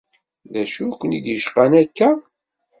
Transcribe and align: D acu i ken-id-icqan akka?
D 0.51 0.53
acu 0.61 0.83
i 0.91 0.95
ken-id-icqan 0.99 1.71
akka? 1.81 2.09